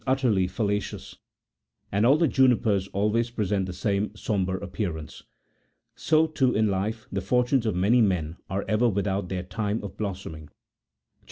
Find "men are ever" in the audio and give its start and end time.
8.01-8.89